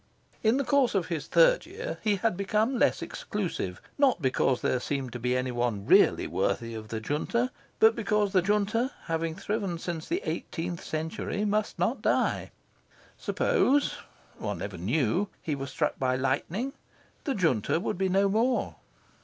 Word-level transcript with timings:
In 0.41 0.57
the 0.57 0.63
course 0.63 0.95
of 0.95 1.09
his 1.09 1.27
third 1.27 1.67
year 1.67 1.99
he 2.01 2.15
had 2.15 2.35
become 2.35 2.79
less 2.79 3.03
exclusive. 3.03 3.79
Not 3.99 4.19
because 4.19 4.61
there 4.61 4.79
seemed 4.79 5.13
to 5.13 5.19
be 5.19 5.37
any 5.37 5.51
one 5.51 5.85
really 5.85 6.25
worthy 6.25 6.73
of 6.73 6.87
the 6.87 6.99
Junta; 6.99 7.51
but 7.79 7.95
because 7.95 8.31
the 8.33 8.41
Junta, 8.41 8.89
having 9.03 9.35
thriven 9.35 9.77
since 9.77 10.07
the 10.07 10.23
eighteenth 10.25 10.83
century, 10.83 11.45
must 11.45 11.77
not 11.77 12.01
die. 12.01 12.49
Suppose 13.15 13.97
one 14.39 14.57
never 14.57 14.79
knew 14.79 15.27
he 15.39 15.53
were 15.53 15.67
struck 15.67 15.99
by 15.99 16.15
lightning, 16.15 16.73
the 17.25 17.35
Junta 17.35 17.79
would 17.79 17.99
be 17.99 18.09
no 18.09 18.27
more. 18.27 18.77